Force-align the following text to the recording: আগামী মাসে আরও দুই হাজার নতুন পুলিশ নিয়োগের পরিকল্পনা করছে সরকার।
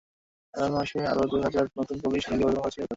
আগামী 0.53 0.73
মাসে 0.75 0.99
আরও 1.11 1.23
দুই 1.31 1.41
হাজার 1.45 1.65
নতুন 1.77 1.97
পুলিশ 2.03 2.23
নিয়োগের 2.23 2.41
পরিকল্পনা 2.41 2.63
করছে 2.65 2.77
সরকার। 2.77 2.89